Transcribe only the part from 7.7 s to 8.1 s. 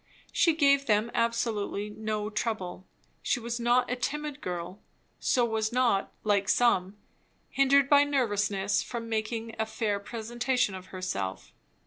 by